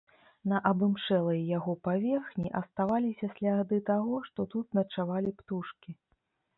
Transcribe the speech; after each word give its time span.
На 0.53 0.61
абымшэлай 0.69 1.41
яго 1.57 1.75
паверхні 1.89 2.49
аставаліся 2.61 3.31
сляды 3.37 3.83
таго, 3.93 4.15
што 4.31 4.51
тут 4.57 4.67
начавалі 4.83 5.39
птушкі. 5.41 5.91